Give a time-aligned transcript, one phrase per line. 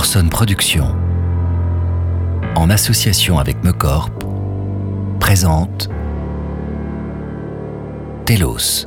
[0.00, 0.96] Orson Productions,
[2.56, 4.08] en association avec Mecorp,
[5.20, 5.90] présente
[8.24, 8.86] Telos.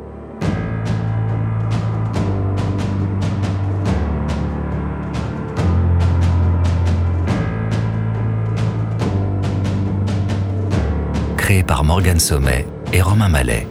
[11.38, 13.68] Créé par Morgan Sommet et Romain Mallet.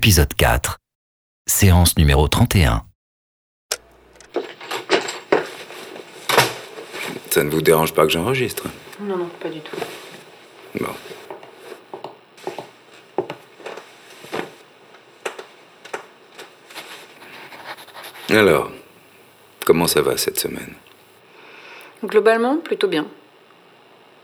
[0.00, 0.78] Épisode 4.
[1.48, 2.84] Séance numéro 31.
[7.30, 8.68] Ça ne vous dérange pas que j'enregistre?
[9.00, 9.76] Non, non, pas du tout.
[10.78, 10.94] Bon.
[18.30, 18.70] Alors,
[19.66, 20.74] comment ça va cette semaine?
[22.04, 23.08] Globalement, plutôt bien.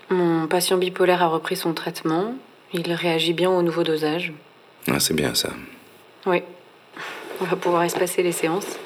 [0.08, 2.36] Mon patient bipolaire a repris son traitement.
[2.72, 4.32] Il réagit bien au nouveau dosage.
[4.86, 5.50] Ah, C'est bien ça.
[6.26, 6.42] Oui.
[7.40, 8.78] On va pouvoir espacer les séances.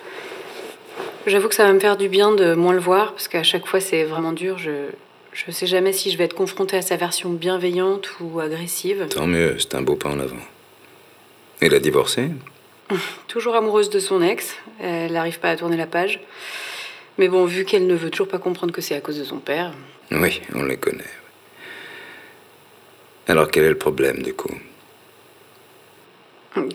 [1.26, 3.66] J'avoue que ça va me faire du bien de moins le voir, parce qu'à chaque
[3.66, 4.58] fois c'est vraiment dur.
[4.58, 4.88] Je
[5.32, 9.06] je sais jamais si je vais être confrontée à sa version bienveillante ou agressive.
[9.08, 10.36] Tant mieux, c'est un beau pas en avant.
[11.62, 12.30] Il a divorcé
[13.28, 16.20] Toujours amoureuse de son ex, elle n'arrive pas à tourner la page.
[17.18, 19.38] Mais bon, vu qu'elle ne veut toujours pas comprendre que c'est à cause de son
[19.38, 19.72] père,
[20.10, 21.04] Oui, on les connaît.
[23.26, 24.54] Alors quel est le problème du coup?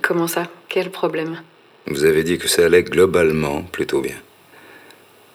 [0.02, 0.48] Comment ça?
[0.70, 1.42] Quel problème?
[1.88, 4.16] Vous avez dit que ça allait globalement plutôt bien.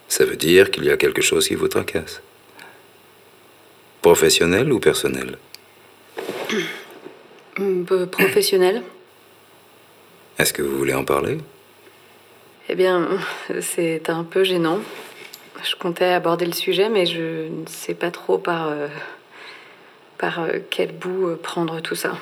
[0.09, 2.23] Ça veut dire qu'il y a quelque chose qui vous tracasse.
[4.01, 5.39] Professionnel ou personnel?
[7.87, 8.83] Peu professionnel
[10.39, 11.39] Est-ce que vous voulez en parler?
[12.69, 13.09] Eh bien,
[13.61, 14.79] c'est un peu gênant.
[15.65, 18.87] Je comptais aborder le sujet, mais je ne sais pas trop par, euh,
[20.17, 22.17] par euh, quel bout euh, prendre tout ça.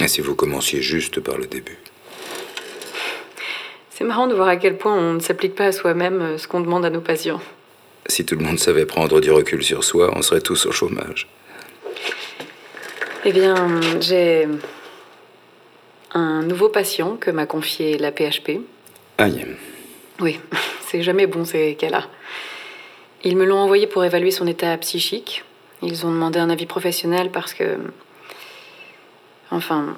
[0.00, 1.78] Et si vous commenciez juste par le début
[3.90, 6.48] C'est marrant de voir à quel point on ne s'applique pas à soi-même euh, ce
[6.48, 7.40] qu'on demande à nos patients.
[8.06, 11.28] Si tout le monde savait prendre du recul sur soi, on serait tous au chômage.
[13.24, 14.46] Eh bien, j'ai
[16.12, 18.60] un nouveau patient que m'a confié la PHP.
[19.18, 19.44] Aïe.
[20.20, 20.38] Oui,
[20.86, 22.06] c'est jamais bon ces cas-là.
[23.24, 25.44] Ils me l'ont envoyé pour évaluer son état psychique.
[25.82, 27.78] Ils ont demandé un avis professionnel parce que.
[29.50, 29.96] Enfin.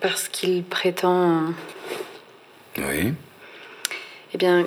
[0.00, 1.52] Parce qu'il prétend.
[2.76, 3.14] Oui.
[4.34, 4.66] Eh bien.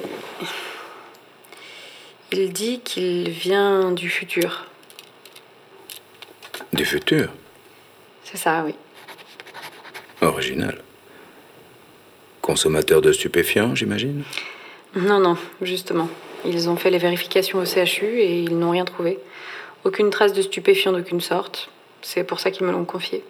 [2.32, 4.66] Il dit qu'il vient du futur.
[6.74, 7.30] Du futur?
[8.24, 8.74] C'est ça, oui.
[10.22, 10.82] Original.
[12.42, 14.24] Consommateur de stupéfiants, j'imagine?
[14.96, 16.10] Non, non, justement.
[16.46, 19.20] Ils ont fait les vérifications au CHU et ils n'ont rien trouvé.
[19.84, 21.70] Aucune trace de stupéfiant d'aucune sorte.
[22.02, 23.24] C'est pour ça qu'ils me l'ont confié.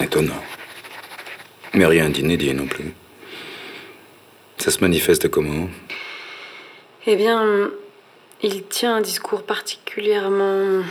[0.00, 0.42] Étonnant.
[1.74, 2.92] Mais rien d'inédit non plus.
[4.58, 5.68] Ça se manifeste comment?
[7.06, 7.70] Eh bien,
[8.42, 10.82] il tient un discours particulièrement.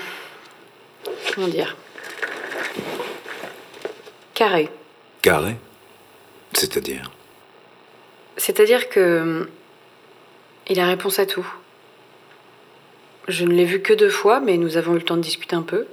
[1.33, 1.75] Comment dire
[4.33, 4.69] Carré.
[5.21, 5.55] Carré?
[6.53, 7.11] C'est-à-dire?
[8.37, 9.49] C'est-à-dire que.
[10.67, 11.45] Il a réponse à tout.
[13.27, 15.55] Je ne l'ai vu que deux fois, mais nous avons eu le temps de discuter
[15.55, 15.85] un peu.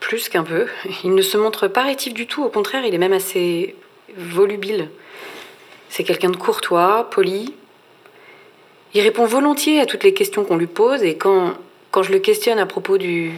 [0.00, 0.66] Plus qu'un peu.
[1.04, 3.74] Il ne se montre pas rétif du tout, au contraire, il est même assez
[4.16, 4.90] volubile.
[5.88, 7.54] C'est quelqu'un de courtois, poli.
[8.94, 11.54] Il répond volontiers à toutes les questions qu'on lui pose, et quand,
[11.90, 13.32] quand je le questionne à propos du,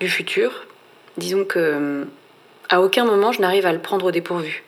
[0.00, 0.66] du futur,
[1.16, 2.06] disons que
[2.68, 4.64] à aucun moment je n'arrive à le prendre au dépourvu.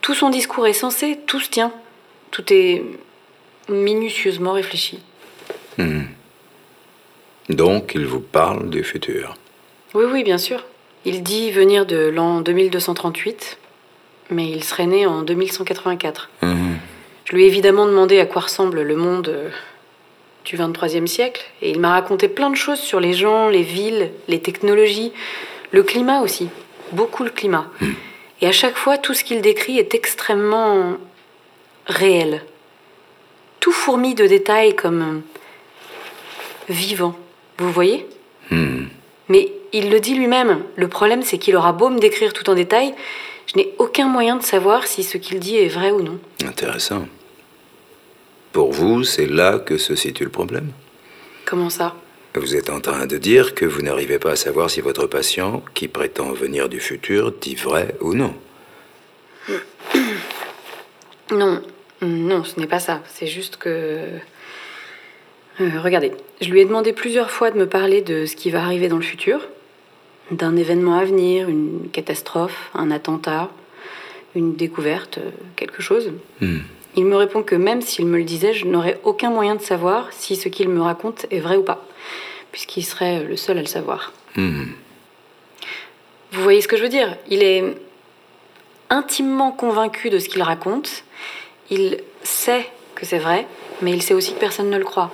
[0.00, 1.72] Tout son discours est sensé, tout se tient.
[2.30, 2.82] Tout est
[3.68, 5.00] minutieusement réfléchi.
[7.48, 9.34] Donc, il vous parle du futur.
[9.94, 10.64] Oui, oui, bien sûr.
[11.04, 13.58] Il dit venir de l'an 2238,
[14.30, 16.30] mais il serait né en 2184.
[17.30, 19.50] Je lui ai évidemment demandé à quoi ressemble le monde euh,
[20.46, 24.10] du 23e siècle, et il m'a raconté plein de choses sur les gens, les villes,
[24.28, 25.12] les technologies,
[25.70, 26.48] le climat aussi.
[26.92, 27.70] Beaucoup le climat.
[28.40, 30.96] Et à chaque fois, tout ce qu'il décrit est extrêmement
[31.84, 32.42] réel.
[33.60, 37.14] Tout fourmi de détails comme euh, vivant.
[37.58, 38.06] Vous voyez
[38.50, 40.62] Mais il le dit lui-même.
[40.76, 42.94] Le problème, c'est qu'il aura beau me décrire tout en détail,
[43.46, 46.18] Je n'ai aucun moyen de savoir si ce qu'il dit est vrai ou non.
[46.44, 47.06] Intéressant.
[48.52, 50.72] Pour vous, c'est là que se situe le problème
[51.44, 51.94] Comment ça?
[52.34, 55.62] Vous êtes en train de dire que vous n'arrivez pas à savoir si votre patient,
[55.74, 58.34] qui prétend venir du futur, dit vrai ou non.
[61.30, 61.62] Non,
[62.02, 63.02] non, ce n'est pas ça.
[63.06, 64.08] C'est juste que...
[65.60, 68.62] Euh, regardez, je lui ai demandé plusieurs fois de me parler de ce qui va
[68.62, 69.48] arriver dans le futur,
[70.30, 73.50] d'un événement à venir, une catastrophe, un attentat,
[74.34, 76.12] une découverte, euh, quelque chose.
[76.40, 76.58] Hmm.
[76.96, 80.12] Il me répond que même s'il me le disait, je n'aurais aucun moyen de savoir
[80.12, 81.84] si ce qu'il me raconte est vrai ou pas,
[82.52, 84.12] puisqu'il serait le seul à le savoir.
[84.36, 84.64] Hmm.
[86.32, 87.16] Vous voyez ce que je veux dire?
[87.28, 87.64] Il est
[88.90, 91.04] intimement convaincu de ce qu'il raconte,
[91.70, 93.46] il sait que c'est vrai,
[93.82, 95.12] mais il sait aussi que personne ne le croit.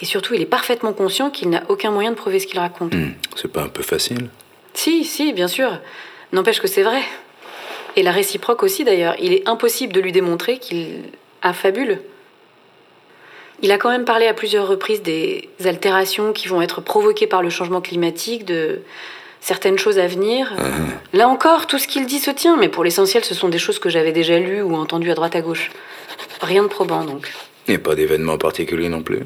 [0.00, 2.94] Et surtout, il est parfaitement conscient qu'il n'a aucun moyen de prouver ce qu'il raconte.
[2.94, 3.12] Hmm.
[3.34, 4.28] C'est pas un peu facile
[4.74, 5.78] Si, si, bien sûr.
[6.32, 7.02] N'empêche que c'est vrai.
[7.96, 9.16] Et la réciproque aussi, d'ailleurs.
[9.20, 11.04] Il est impossible de lui démontrer qu'il
[11.42, 12.00] affabule.
[13.62, 17.42] Il a quand même parlé à plusieurs reprises des altérations qui vont être provoquées par
[17.42, 18.82] le changement climatique, de
[19.40, 20.52] certaines choses à venir.
[21.14, 23.78] Là encore, tout ce qu'il dit se tient, mais pour l'essentiel, ce sont des choses
[23.78, 25.70] que j'avais déjà lues ou entendues à droite à gauche.
[26.42, 27.32] Rien de probant, donc.
[27.66, 29.22] Et pas d'événement particulier non plus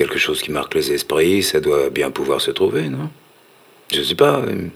[0.00, 3.10] Quelque chose qui marque les esprits, ça doit bien pouvoir se trouver, non?
[3.92, 4.70] Je sais pas, une-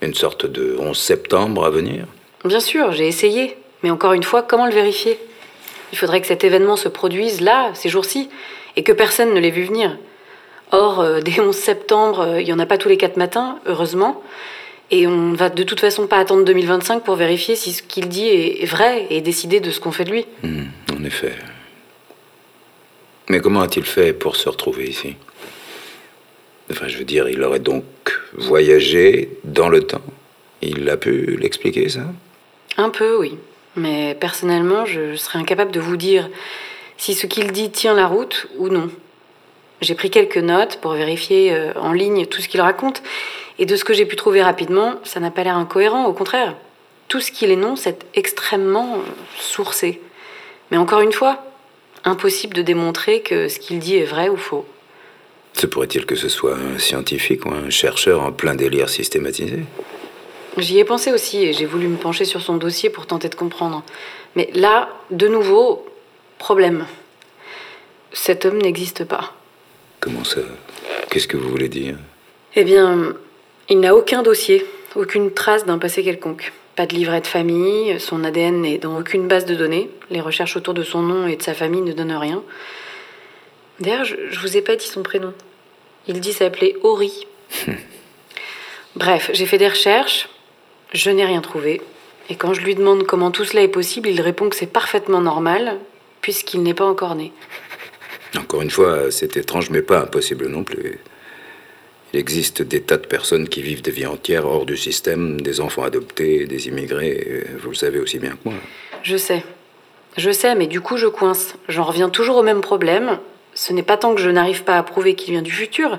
[0.00, 2.06] une sorte de 11 septembre à venir
[2.42, 3.54] Bien sûr, j'ai essayé.
[3.82, 5.18] Mais encore une fois, comment le vérifier?
[5.92, 8.30] Il faudrait que cet événement se produise là, ces jours-ci,
[8.76, 9.98] et que personne ne l'ait vu venir.
[10.70, 13.58] Or, euh, dès 11 septembre, euh, il n'y en a pas tous les quatre matins,
[13.66, 14.22] heureusement.
[14.90, 18.08] Et on ne va de toute façon pas attendre 2025 pour vérifier si ce qu'il
[18.08, 20.24] dit est est vrai et décider de ce qu'on fait de lui.
[20.42, 20.64] Hmm,
[20.98, 21.34] En effet.
[23.32, 25.16] Mais comment a-t-il fait pour se retrouver ici?
[26.70, 27.82] Enfin, je veux dire, il aurait donc
[28.34, 30.02] voyagé dans le temps.
[30.60, 32.02] Il a pu l'expliquer, ça?
[32.76, 33.38] Un peu, oui.
[33.74, 36.28] Mais personnellement, je serais incapable de vous dire
[36.98, 38.90] si ce qu'il dit tient la route ou non.
[39.80, 43.02] J'ai pris quelques notes pour vérifier euh, en ligne tout ce qu'il raconte,
[43.58, 46.54] et de ce que j'ai pu trouver rapidement, ça n'a pas l'air incohérent, au contraire.
[47.08, 49.00] Tout ce qu'il énonce est extrêmement euh,
[49.38, 50.02] sourcé.
[50.70, 51.42] Mais encore une fois,
[52.04, 54.66] impossible de démontrer que ce qu'il dit est vrai ou faux.
[55.54, 59.60] Se pourrait-il que ce soit un scientifique ou un chercheur en plein délire systématisé?
[60.58, 63.34] J'y ai pensé aussi et j'ai voulu me pencher sur son dossier pour tenter de
[63.34, 63.82] comprendre.
[64.36, 65.86] Mais là, de nouveau,
[66.38, 66.86] problème.
[68.12, 69.34] Cet homme n'existe pas.
[70.00, 70.40] Comment ça?
[71.10, 71.96] Qu'est-ce que vous voulez dire?
[72.54, 73.14] Eh bien,
[73.68, 76.52] il n'a aucun dossier, aucune trace d'un passé quelconque.
[76.76, 80.56] Pas de livret de famille, son ADN n'est dans aucune base de données, les recherches
[80.56, 82.42] autour de son nom et de sa famille ne donnent rien.
[83.80, 85.34] D'ailleurs, je, je vous ai pas dit son prénom.
[86.06, 87.26] Il dit s'appeler Ori.
[88.96, 90.28] Bref, j'ai fait des recherches,
[90.92, 91.80] je n'ai rien trouvé.
[92.28, 95.20] Et quand je lui demande comment tout cela est possible, il répond que c'est parfaitement
[95.20, 95.78] normal,
[96.20, 97.32] puisqu'il n'est pas encore né.
[98.38, 100.98] Encore une fois, c'est étrange, mais pas impossible non plus.
[102.12, 105.60] Il existe des tas de personnes qui vivent des vies entières hors du système, des
[105.60, 108.54] enfants adoptés, des immigrés, euh, vous le savez aussi bien que moi.
[109.02, 109.42] Je sais.
[110.18, 111.54] Je sais, mais du coup, je coince.
[111.68, 113.18] J'en reviens toujours au même problème.
[113.54, 115.98] Ce n'est pas tant que je n'arrive pas à prouver qu'il vient du futur,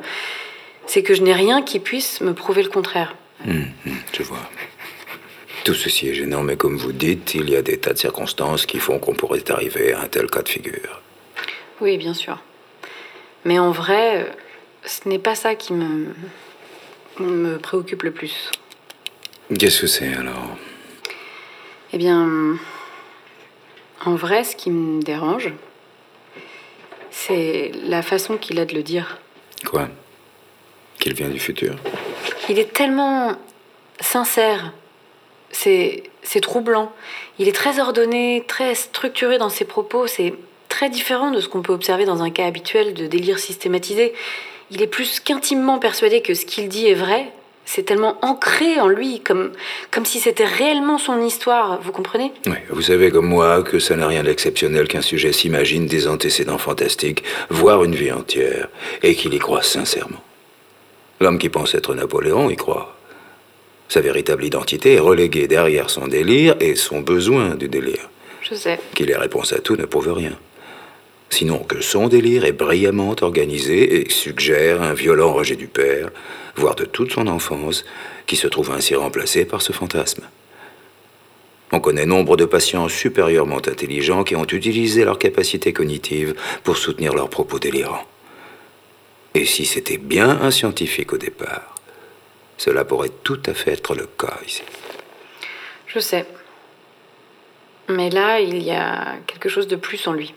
[0.86, 3.16] c'est que je n'ai rien qui puisse me prouver le contraire.
[3.48, 3.66] Hum,
[4.14, 4.50] je vois.
[5.64, 8.66] Tout ceci est gênant, mais comme vous dites, il y a des tas de circonstances
[8.66, 11.02] qui font qu'on pourrait arriver à un tel cas de figure.
[11.80, 12.42] Oui, bien sûr.
[13.46, 14.28] Mais en vrai,
[14.86, 16.14] ce n'est pas ça qui me,
[17.20, 18.52] me préoccupe le plus.
[19.58, 20.58] Qu'est-ce que c'est alors?
[21.92, 22.58] Eh bien,
[24.06, 25.54] en vrai, ce qui me dérange,
[27.12, 29.20] c'est la façon qu'il a de le dire.
[29.66, 29.88] Quoi?
[31.00, 31.76] Qu'il vient du futur?
[32.50, 33.38] Il est tellement
[34.00, 34.74] sincère.
[35.52, 36.92] C'est, c'est troublant.
[37.38, 40.08] Il est très ordonné, très structuré dans ses propos.
[40.08, 40.34] C'est
[40.68, 44.14] très différent de ce qu'on peut observer dans un cas habituel de délire systématisé.
[44.74, 47.28] Il est plus qu'intimement persuadé que ce qu'il dit est vrai.
[47.64, 49.52] C'est tellement ancré en lui, comme,
[49.92, 51.80] comme si c'était réellement son histoire.
[51.82, 52.32] Vous comprenez?
[52.48, 56.58] Oui, vous savez comme moi que ça n'a rien d'exceptionnel qu'un sujet s'imagine des antécédents
[56.58, 58.68] fantastiques, voire une vie entière,
[59.04, 60.22] et qu'il y croit sincèrement.
[61.22, 62.98] L'homme qui pense être Napoléon y croit.
[63.90, 68.10] Sa véritable identité est reléguée derrière son délire et son besoin du délire.
[68.42, 68.80] Je sais.
[68.96, 70.34] Qu'il ait réponse à tout ne prouve rien.
[71.34, 76.12] Sinon que son délire est brillamment organisé et suggère un violent rejet du père,
[76.56, 77.86] voire de toute son enfance,
[78.28, 80.30] qui se trouve ainsi remplacé par ce fantasme.
[81.72, 87.16] On connaît nombre de patients supérieurement intelligents qui ont utilisé leur capacité cognitive pour soutenir
[87.16, 88.06] leurs propos délirants.
[89.34, 91.74] Et si c'était bien un scientifique au départ,
[92.58, 94.62] cela pourrait tout à fait être le cas ici.
[95.88, 96.28] Je sais.
[97.90, 100.36] Mais là, il y a quelque chose de plus en lui.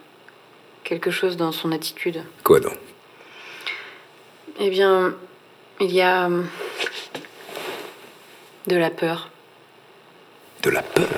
[0.87, 2.23] Quelque chose dans son attitude.
[2.45, 2.79] Quoi donc?
[4.61, 5.17] Eh bien,
[5.81, 6.47] il y a hum,
[8.69, 9.29] de la peur.
[10.63, 11.09] De la peur?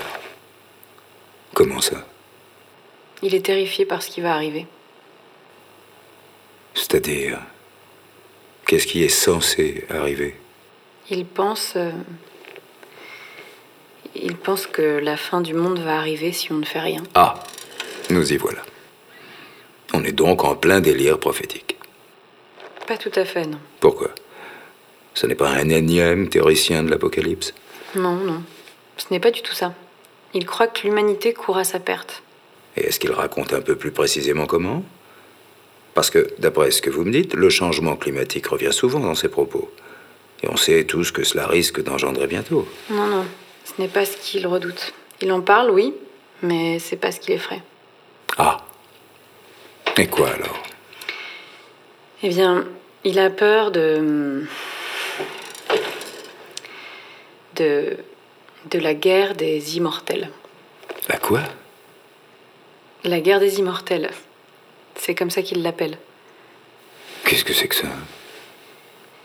[1.53, 2.07] Comment ça?
[3.21, 4.67] Il est terrifié par ce qui va arriver.
[6.73, 7.39] C'est-à-dire
[8.67, 10.35] Qu'est-ce qui est censé arriver?
[11.11, 11.75] Il pense.
[11.77, 11.91] euh,
[14.15, 17.03] il pense que la fin du monde va arriver si on ne fait rien.
[17.15, 17.35] Ah,
[18.09, 18.63] nous y voilà.
[19.95, 21.77] On est donc en plein délire prophétique.
[22.87, 23.59] Pas tout à fait, non.
[23.81, 24.11] Pourquoi?
[25.15, 27.55] Ce n'est pas un énième théoricien de l'Apocalypse?
[27.95, 28.43] Non, non.
[28.97, 29.75] Ce n'est pas du tout ça.
[30.35, 32.23] Il croit que l'humanité court à sa perte.
[32.77, 34.85] Et est-ce qu'il raconte un peu plus précisément comment?
[35.95, 39.29] Parce que, d'après ce que vous me dites, le changement climatique revient souvent dans ses
[39.29, 39.71] propos.
[40.43, 42.69] Et on sait tous que cela risque d'engendrer bientôt.
[42.91, 43.25] Non, non.
[43.65, 44.93] Ce n'est pas ce qu'il redoute.
[45.21, 45.95] Il en parle, oui,
[46.43, 47.63] mais c'est pas ce qui l'effraie.
[48.37, 48.59] Ah
[49.99, 50.63] Et quoi alors?
[52.23, 52.67] Eh bien,
[53.05, 54.45] il a peur de.
[57.57, 57.97] de.
[58.71, 60.31] de la guerre des immortels.
[61.09, 61.41] La quoi?
[63.05, 64.11] La guerre des immortels.
[64.97, 65.99] C'est comme ça qu'il l'appelle.
[67.25, 67.89] Qu'est-ce que c'est que ça?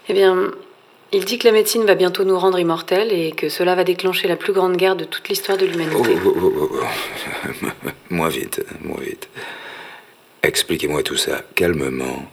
[0.10, 0.51] Eh bien,
[1.12, 4.27] il dit que la médecine va bientôt nous rendre immortels et que cela va déclencher
[4.27, 6.18] la plus grande guerre de toute l'histoire de Oh, l'humanité.
[6.25, 7.77] oh, oh, oh, oh.
[8.10, 9.30] moins vite, moins vite.
[10.44, 12.26] Expliquez-moi tout ça calmement,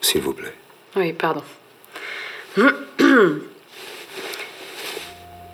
[0.00, 0.54] s'il vous plaît.
[0.96, 1.42] Oui, pardon.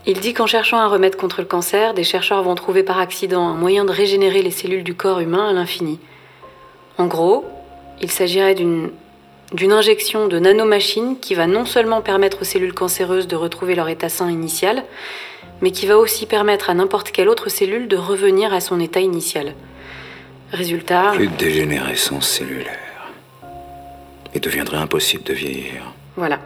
[0.06, 3.48] Il dit qu'en cherchant un remède contre le cancer, des chercheurs vont trouver par accident
[3.48, 6.00] un moyen de régénérer les cellules du corps humain à l'infini.
[6.98, 7.46] En gros,
[8.00, 8.90] il s'agirait d'une
[9.52, 13.88] d'une injection de nanomachines qui va non seulement permettre aux cellules cancéreuses de retrouver leur
[13.88, 14.84] état sain initial,
[15.60, 19.00] mais qui va aussi permettre à n'importe quelle autre cellule de revenir à son état
[19.00, 19.54] initial.
[20.52, 22.76] Résultat, Plus de dégénérescence cellulaire.
[24.34, 25.92] Il deviendrait impossible de vieillir.
[26.16, 26.40] Voilà.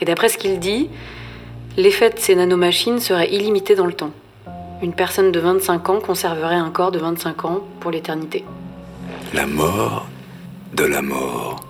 [0.00, 0.88] Et d'après ce qu'il dit,
[1.76, 4.10] l'effet de ces nanomachines serait illimité dans le temps.
[4.82, 8.44] Une personne de 25 ans conserverait un corps de 25 ans pour l'éternité.
[9.32, 10.06] La mort
[10.74, 11.64] de la mort.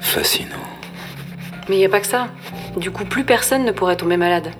[0.00, 0.56] Fascinant.
[1.68, 2.28] Mais il n'y a pas que ça.
[2.76, 4.50] Du coup, plus personne ne pourrait tomber malade.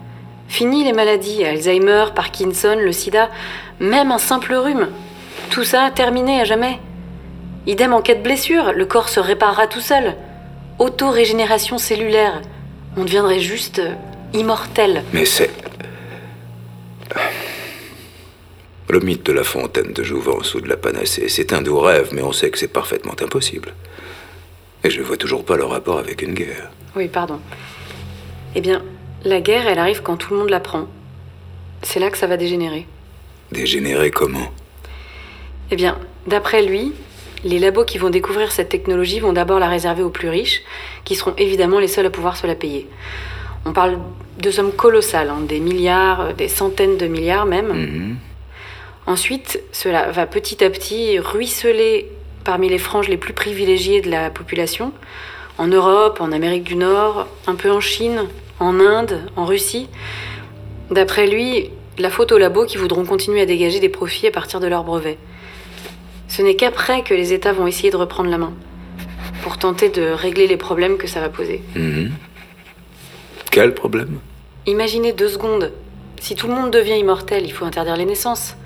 [0.50, 3.30] Fini les maladies, Alzheimer, Parkinson, le sida,
[3.78, 4.88] même un simple rhume.
[5.48, 6.80] Tout ça terminé à jamais.
[7.68, 10.16] Idem en cas de blessure, le corps se réparera tout seul.
[10.80, 12.42] Auto-régénération cellulaire.
[12.96, 13.94] On deviendrait juste euh,
[14.32, 15.04] immortel.
[15.12, 15.52] Mais c'est.
[18.88, 22.08] Le mythe de la fontaine de jouvence ou de la panacée, c'est un doux rêve,
[22.10, 23.72] mais on sait que c'est parfaitement impossible.
[24.82, 26.72] Et je vois toujours pas le rapport avec une guerre.
[26.96, 27.38] Oui, pardon.
[28.56, 28.82] Eh bien,
[29.24, 30.86] la guerre, elle arrive quand tout le monde la prend.
[31.82, 32.86] C'est là que ça va dégénérer.
[33.52, 34.52] Dégénérer comment?
[35.70, 36.92] Eh bien, d'après lui,
[37.44, 40.62] les labos qui vont découvrir cette technologie vont d'abord la réserver aux plus riches,
[41.04, 42.88] qui seront évidemment les seuls à pouvoir se la payer.
[43.64, 43.98] On parle
[44.38, 47.68] de sommes colossales, hein, des milliards, euh, des centaines de milliards même.
[47.68, 48.16] Mhm.
[49.06, 52.10] Ensuite, cela va petit à petit ruisseler
[52.44, 54.92] parmi les franges les plus privilégiées de la population,
[55.58, 58.28] en Europe, en Amérique du Nord, un peu en Chine,
[58.60, 59.88] en Inde, en Russie.
[60.90, 64.60] D'après lui, la faute aux labos qui voudront continuer à dégager des profits à partir
[64.60, 65.18] de leurs brevets.
[66.28, 68.52] Ce n'est qu'après que les États vont essayer de reprendre la main,
[69.42, 71.62] pour tenter de régler les problèmes que ça va poser.
[71.74, 72.12] Mhm.
[73.50, 74.20] Quel problème?
[74.66, 75.72] Imaginez deux secondes.
[76.20, 78.56] Si tout le monde devient immortel, il faut interdire les naissances.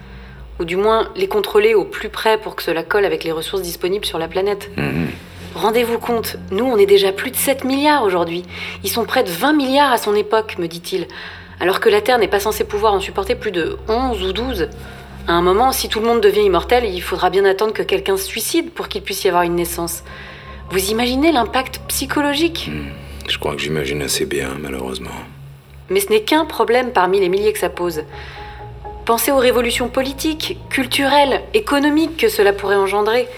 [0.61, 3.63] Ou du moins les contrôler au plus près pour que cela colle avec les ressources
[3.63, 4.71] disponibles sur la planète.
[4.77, 5.09] Mhm.
[5.55, 8.45] Rendez-vous compte, nous on est déjà plus de 7 milliards aujourd'hui.
[8.83, 11.07] Ils sont près de 20 milliards à son époque, me dit-il.
[11.61, 14.69] Alors que la Terre n'est pas censée pouvoir en supporter plus de 11 ou 12.
[15.29, 18.17] À un moment, si tout le monde devient immortel, il faudra bien attendre que quelqu'un
[18.17, 20.03] se suicide pour qu'il puisse y avoir une naissance.
[20.71, 22.71] Vous imaginez l'impact psychologique?
[23.29, 25.11] Je crois que j'imagine assez bien, malheureusement.
[25.89, 28.03] Mais ce n'est qu'un problème parmi les milliers que ça pose.
[29.05, 33.29] Pensez aux révolutions politiques, culturelles, économiques que cela pourrait engendrer.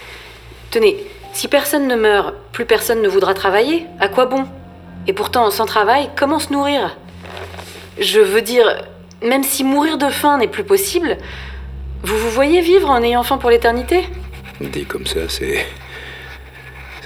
[0.71, 0.97] Tenez,
[1.37, 4.47] si personne ne meurt, plus personne ne voudra travailler, à quoi bon?
[5.05, 6.97] Et pourtant, sans travail, comment se nourrir?
[7.99, 8.83] Je veux dire,
[9.21, 11.15] même si mourir de faim n'est plus possible,
[12.01, 14.09] vous vous voyez vivre en ayant faim pour l'éternité?
[14.61, 15.63] Dit comme ça, c'est.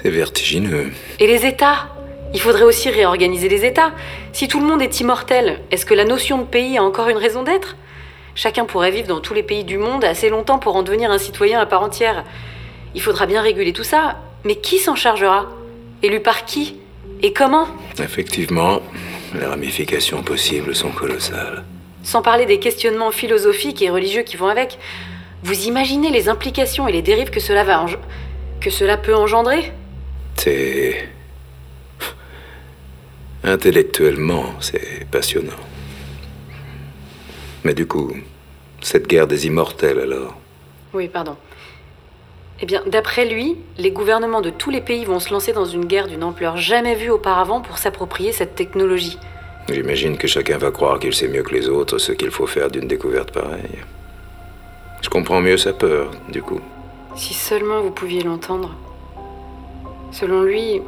[0.01, 0.91] C'est vertigineux.
[1.19, 1.89] Et les États?
[2.33, 3.91] Il faudrait aussi réorganiser les États.
[4.31, 7.17] Si tout le monde est immortel, est-ce que la notion de pays a encore une
[7.17, 7.75] raison d'être?
[8.35, 11.17] Chacun pourrait vivre dans tous les pays du monde assez longtemps pour en devenir un
[11.17, 12.23] citoyen à part entière.
[12.93, 14.17] Il faudra bien réguler tout ça.
[14.43, 15.47] Mais qui s'en chargera?
[16.03, 16.75] Élu par qui?
[17.21, 17.67] Et comment?
[17.99, 18.81] Effectivement,
[19.33, 21.63] les ramifications possibles sont colossales.
[22.03, 24.79] Sans parler des questionnements philosophiques et religieux qui vont avec.
[25.43, 27.85] Vous imaginez les implications et les dérives que cela va
[28.59, 29.71] que cela peut engendrer?
[30.35, 31.09] C'est
[33.43, 35.51] intellectuellement, c'est passionnant.
[37.63, 38.15] Mais du coup,
[38.81, 40.35] cette guerre des immortels alors?
[40.93, 41.35] Oui, pardon.
[42.61, 45.85] Eh bien, d'après lui, les gouvernements de tous les pays vont se lancer dans une
[45.85, 49.17] guerre d'une ampleur jamais vue auparavant pour s'approprier cette technologie.
[49.67, 52.69] J'imagine que chacun va croire qu'il sait mieux que les autres ce qu'il faut faire
[52.69, 53.79] d'une découverte pareille.
[55.01, 56.61] Je comprends mieux sa peur, du coup.
[57.15, 58.75] Si seulement vous pouviez l'entendre.
[60.11, 60.81] Selon lui,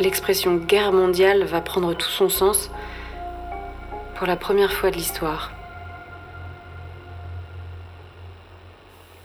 [0.00, 2.70] l'expression guerre mondiale va prendre tout son sens
[4.16, 5.53] pour la première fois de l'histoire.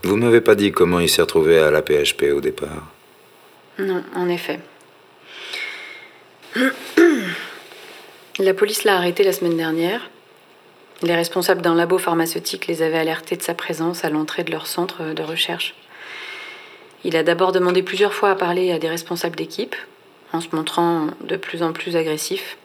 [0.03, 2.88] Vous m'avez pas dit comment il s'est retrouvé à la PHP au départ
[3.77, 4.60] Non, en effet.
[8.39, 10.10] La police l'a arrêté la semaine dernière.
[11.01, 14.65] Les responsables d'un labo pharmaceutique les avaient alertés de sa présence à l'entrée de leur
[14.65, 15.75] centre de recherche.
[17.03, 19.75] Il a d'abord demandé plusieurs fois à parler à des responsables d'équipe,
[20.32, 22.58] en se montrant de plus en plus agressif.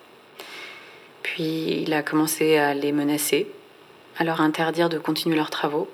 [1.25, 3.49] Puis il a commencé à les menacer,
[4.19, 5.89] à leur interdire de continuer leurs travaux.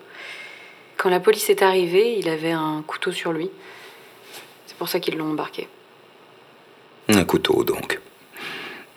[1.00, 3.50] Quand la police est arrivée, il avait un couteau sur lui.
[4.66, 5.66] C'est pour ça qu'ils l'ont embarqué.
[7.09, 7.99] Un couteau, donc.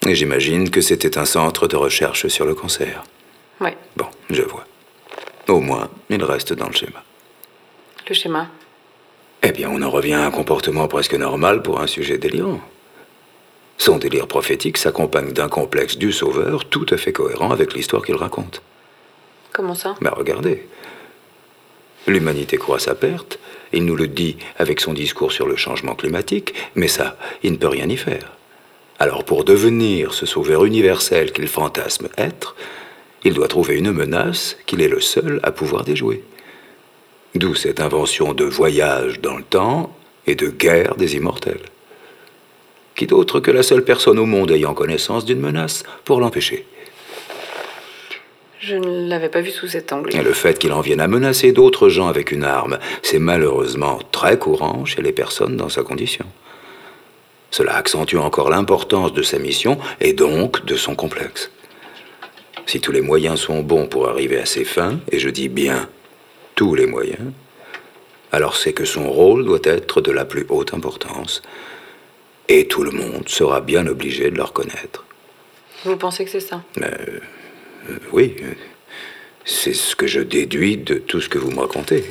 [0.06, 3.06] Et j'imagine que c'était un centre de recherche sur le cancer.
[3.62, 3.70] Oui.
[3.96, 4.66] Bon, je vois.
[5.48, 7.02] Au moins, il reste dans le schéma.
[8.10, 8.50] Le schéma
[9.42, 12.60] Eh bien, on en revient à un comportement presque normal pour un sujet délirant.
[13.78, 18.18] Son délire prophétique s'accompagne d'un complexe du sauveur tout à fait cohérent avec l'histoire qu'il
[18.18, 18.62] raconte.
[19.54, 19.96] Comment ça?
[20.02, 20.68] Mais regardez,
[22.08, 23.40] L'humanité croit sa perte,
[23.72, 27.58] il nous le dit avec son discours sur le changement climatique, mais ça, il ne
[27.58, 28.34] peut rien y faire.
[29.00, 32.56] Alors pour devenir ce sauveur universel qu'il fantasme être,
[33.24, 36.24] il doit trouver une menace qu'il est le seul à pouvoir déjouer.
[37.36, 39.96] D'où cette invention de voyage dans le temps
[40.28, 41.64] et de guerre des immortels.
[42.96, 46.68] Qui d'autre que la seule personne au monde ayant connaissance d'une menace pour l'empêcher?
[48.64, 50.16] Je ne l'avais pas vu sous cet angle.
[50.16, 54.00] Et le fait qu'il en vienne à menacer d'autres gens avec une arme, c'est malheureusement
[54.12, 56.26] très courant chez les personnes dans sa condition.
[57.52, 61.52] Cela accentue encore l'importance de sa mission et donc de son complexe.
[62.66, 65.90] Si tous les moyens sont bons pour arriver à ses fins, et je dis bien
[66.56, 67.34] tous les moyens,
[68.32, 71.42] alors c'est que son rôle doit être de la plus haute importance,
[72.48, 75.06] et tout le monde sera bien obligé de le reconnaître.
[75.84, 76.64] Vous pensez que c'est ça?
[76.82, 77.20] Euh,
[77.90, 78.36] euh, oui,
[79.46, 82.04] c'est ce que je déduis de tout ce que vous me racontez.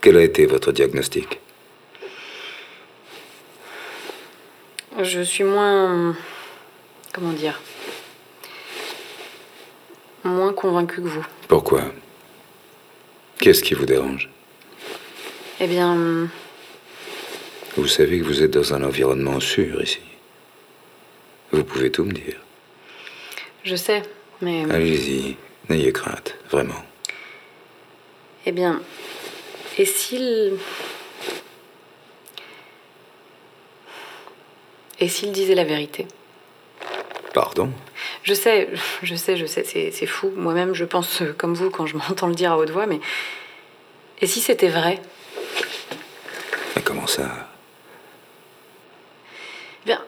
[0.00, 1.40] Quel a été votre diagnostic?
[5.02, 6.16] Je suis moins...
[7.12, 7.60] Comment dire
[10.24, 11.26] Moins convaincu que vous.
[11.48, 11.82] Pourquoi?
[13.38, 14.28] Qu'est-ce qui vous dérange?
[15.60, 16.28] Eh bien...
[17.76, 20.00] Vous savez que vous êtes dans un environnement sûr ici.
[21.52, 22.36] Vous pouvez tout me dire.
[23.62, 24.02] Je sais,
[24.40, 24.64] mais...
[24.70, 25.36] Allez-y,
[25.68, 26.82] n'ayez crainte, vraiment.
[28.46, 28.80] Eh bien,
[29.78, 30.56] et s'il...
[34.98, 36.06] Et s'il disait la vérité?
[37.32, 37.70] Pardon?
[38.22, 38.68] Je sais,
[39.02, 40.32] je sais, je sais, c'est fou.
[40.36, 43.00] Moi-même, je pense comme vous quand je m'entends le dire à haute voix, mais...
[44.20, 45.00] Et si c'était vrai?
[46.76, 47.48] Mais comment ça
[49.86, 50.04] Bien,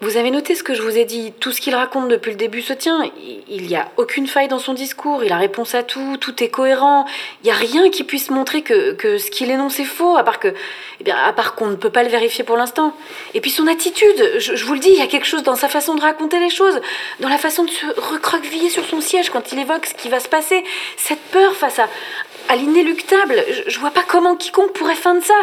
[0.00, 2.36] vous avez noté ce que je vous ai dit Tout ce qu'il raconte depuis le
[2.36, 3.02] début se tient.
[3.48, 6.48] Il n'y a aucune faille dans son discours, il a réponse à tout, tout est
[6.48, 7.04] cohérent.
[7.42, 10.40] Il n'y a rien qui puisse montrer que, ce qu'il énonce est faux, à part
[10.42, 11.12] eh
[11.56, 12.96] qu'on ne peut pas le vérifier pour l'instant.
[13.34, 15.56] Et puis son attitude, je, je, vous le dis, il y a quelque chose dans
[15.56, 16.80] sa façon de raconter les choses,
[17.20, 20.20] dans la façon de se recroqueviller sur son siège quand il évoque ce qui va
[20.20, 20.64] se passer.
[20.96, 21.88] Cette peur face à,
[22.50, 23.44] à l'inéluctable.
[23.68, 25.34] Je, vois pas comment quiconque pourrait feindre ça,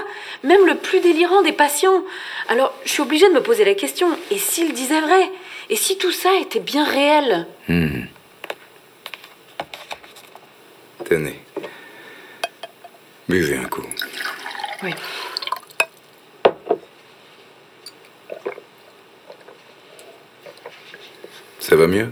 [0.44, 2.04] même le plus délirant des patients.
[2.50, 5.32] Alors, je suis obligée de me poser la question et s'il disait vrai?
[5.70, 7.48] Et si tout ça était bien réel?
[7.70, 8.04] Hmm.
[11.06, 11.40] Tenez.
[13.30, 13.86] Buvez un coup.
[14.84, 14.92] Oui.
[21.60, 22.12] Ça va mieux?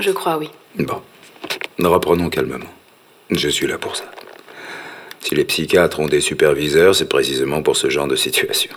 [0.00, 0.50] Je crois, oui.
[0.76, 1.02] Bon.
[1.78, 2.79] Reprenons calmement.
[3.30, 4.04] Je suis là pour ça.
[5.20, 8.72] Si les psychiatres ont des superviseurs, c'est précisément pour ce genre de situation.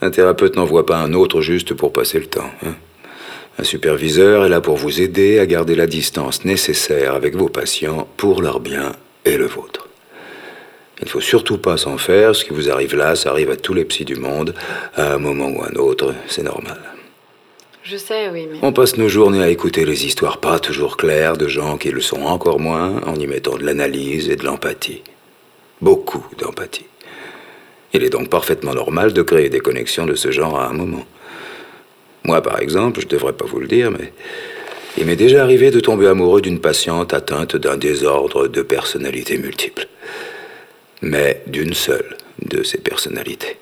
[0.00, 2.50] Un thérapeute n'envoie pas un autre juste pour passer le temps.
[2.64, 2.74] Hein.
[3.58, 8.08] Un superviseur est là pour vous aider à garder la distance nécessaire avec vos patients
[8.16, 8.92] pour leur bien
[9.24, 9.88] et le vôtre.
[11.00, 12.34] Il ne faut surtout pas s'en faire.
[12.34, 14.54] Ce qui vous arrive là, ça arrive à tous les psys du monde.
[14.94, 16.93] À un moment ou un autre, c'est normal.
[17.84, 18.58] Je sais, oui, mais.
[18.62, 22.00] On passe nos journées à écouter les histoires pas toujours claires de gens qui le
[22.00, 25.02] sont encore moins en y mettant de l'analyse et de l'empathie.
[25.82, 26.86] Beaucoup d'empathie.
[27.92, 31.04] Il est donc parfaitement normal de créer des connexions de ce genre à un moment.
[32.24, 34.14] Moi, par exemple, je devrais pas vous le dire, mais
[34.96, 39.88] il m'est déjà arrivé de tomber amoureux d'une patiente atteinte d'un désordre de personnalité multiple.
[41.02, 43.58] Mais d'une seule de ces personnalités.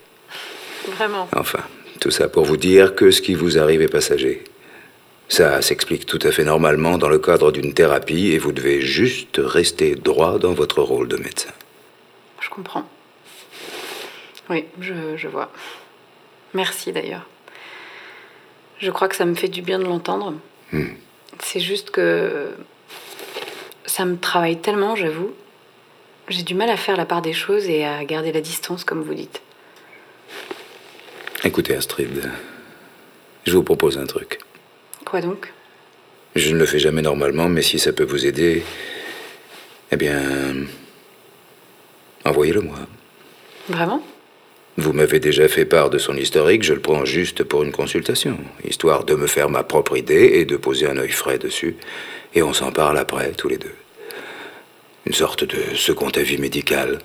[0.97, 1.29] Vraiment.
[1.35, 1.65] Enfin,
[2.03, 4.43] tout ça pour vous dire que ce qui vous arrive est passager.
[5.29, 9.37] Ça s'explique tout à fait normalement dans le cadre d'une thérapie et vous devez juste
[9.38, 11.53] rester droit dans votre rôle de médecin.
[12.41, 12.85] Je comprends.
[14.51, 15.53] Oui, je, je vois.
[16.55, 17.25] Merci d'ailleurs.
[18.81, 20.35] Je crois que ça me fait du bien de l'entendre.
[20.73, 20.95] Hmm.
[21.38, 22.49] C'est juste que
[23.87, 25.33] ça me travaille tellement, j'avoue.
[26.27, 29.03] J'ai du mal à faire la part des choses et à garder la distance, comme
[29.03, 29.41] vous dites.
[31.45, 32.31] Écoutez, Astrid,
[33.45, 34.39] je vous propose un truc.
[35.05, 35.53] Quoi donc?
[36.37, 38.63] Je ne le fais jamais normalement, mais si ça peut vous aider,
[39.91, 40.23] eh bien,
[42.25, 42.79] envoyez-le moi.
[43.69, 44.03] Vraiment?
[44.77, 48.39] Vous m'avez déjà fait part de son historique, je le prends juste pour une consultation,
[48.65, 51.77] histoire de me faire ma propre idée et de poser un œil frais dessus,
[52.35, 53.75] et on s'en parle après, tous les deux.
[55.05, 57.01] Une sorte de second avis médical,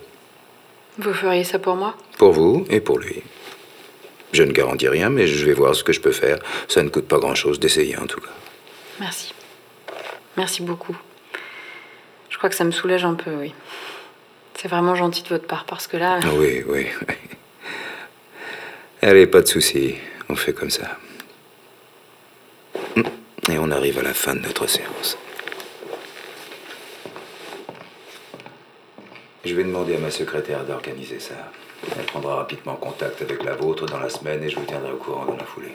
[0.98, 1.94] Vous feriez ça pour moi?
[2.16, 3.22] Pour vous et pour lui.
[4.32, 6.38] Je ne garantis rien, mais je vais voir ce que je peux faire.
[6.68, 8.30] Ça ne coûte pas grand-chose d'essayer en tout cas.
[9.00, 9.32] Merci.
[10.36, 10.96] Merci beaucoup.
[12.28, 13.54] Je crois que ça me soulage un peu, oui.
[14.54, 17.14] C'est vraiment gentil de votre part parce que là, Oui, oui, oui.
[19.02, 19.94] Allez, pas de souci.
[20.28, 20.98] On fait comme ça.
[23.50, 25.16] Et on arrive à la fin de notre séance.
[29.48, 31.32] Je vais demander à ma secrétaire d'organiser ça.
[31.98, 34.98] Elle prendra rapidement contact avec la vôtre dans la semaine et je vous tiendrai au
[34.98, 35.72] courant dans la foulée.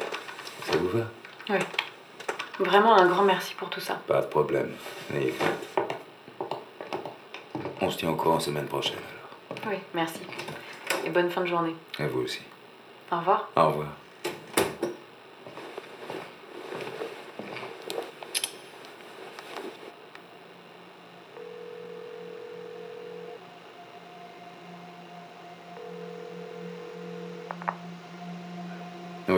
[0.65, 1.05] Ça vous va?
[1.49, 1.57] Oui.
[2.59, 3.99] Vraiment un grand merci pour tout ça.
[4.05, 4.69] Pas de problème.
[5.09, 5.87] N'ayez crainte.
[7.81, 9.71] On se tient au courant semaine prochaine alors.
[9.71, 10.19] Oui, merci.
[11.03, 11.75] Et bonne fin de journée.
[11.97, 12.41] Et vous aussi.
[13.11, 13.49] Au revoir.
[13.55, 13.87] Au revoir.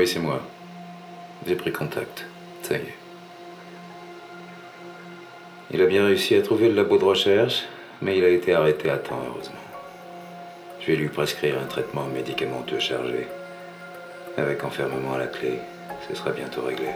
[0.06, 0.39] Oui, c'est moi.
[1.48, 2.28] J'ai pris contact.
[2.62, 2.94] Ça y est.
[5.72, 7.63] Il a bien réussi à trouver le labo de recherche,
[8.04, 9.56] mais il a été arrêté à temps, heureusement.
[10.80, 13.26] Je vais lui prescrire un traitement médicamenteux chargé.
[14.38, 15.58] Avec enfermement à la clé,
[16.08, 16.89] ce sera bientôt réglé.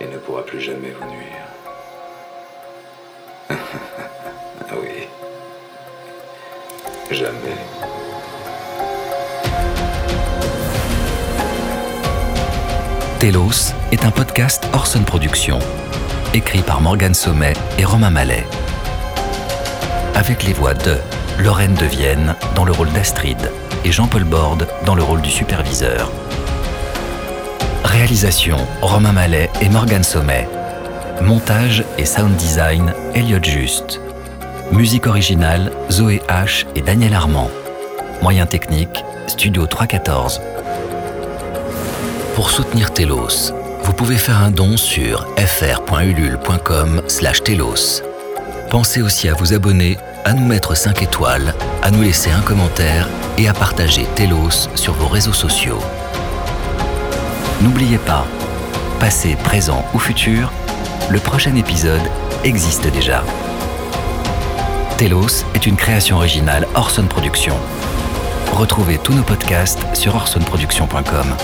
[0.00, 1.46] Il ne pourra plus jamais vous nuire.
[3.50, 5.08] ah oui.
[7.10, 7.79] Jamais.
[13.20, 15.58] Telos est un podcast Orson Productions,
[16.32, 18.46] écrit par Morgane Sommet et Romain Mallet.
[20.14, 20.96] Avec les voix de
[21.38, 23.36] Lorraine de Vienne dans le rôle d'Astrid
[23.84, 26.10] et Jean-Paul Borde dans le rôle du superviseur.
[27.84, 30.48] Réalisation Romain Mallet et Morgane Sommet.
[31.20, 34.00] Montage et sound design Elliot Juste.
[34.72, 37.50] Musique originale Zoé H et Daniel Armand.
[38.22, 40.40] Moyens techniques Studio 314.
[42.34, 47.02] Pour soutenir Telos, vous pouvez faire un don sur fr.ulule.com
[47.44, 48.02] telos.
[48.70, 53.08] Pensez aussi à vous abonner, à nous mettre 5 étoiles, à nous laisser un commentaire
[53.36, 55.80] et à partager Telos sur vos réseaux sociaux.
[57.62, 58.26] N'oubliez pas,
[59.00, 60.52] passé, présent ou futur,
[61.10, 62.02] le prochain épisode
[62.44, 63.24] existe déjà.
[64.96, 67.58] Telos est une création originale Orson Productions.
[68.52, 71.34] Retrouvez tous nos podcasts sur orsonproduction.com.